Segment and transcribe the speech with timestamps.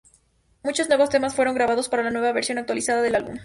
[0.63, 3.37] Muchos nuevos temas fueron grabados para la nueva versión "actualizada" del álbum.